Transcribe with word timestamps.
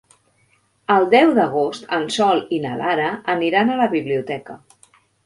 El 0.93 1.03
deu 1.13 1.33
d'agost 1.39 1.93
en 1.97 2.07
Sol 2.15 2.41
i 2.57 2.59
na 2.63 2.71
Lara 2.79 3.11
aniran 3.35 3.71
a 3.71 3.77
la 3.83 3.89
biblioteca. 3.93 4.57